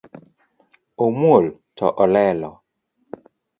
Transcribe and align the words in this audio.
Omuol 1.05 1.45
to 1.77 1.85
olelo 2.05 2.51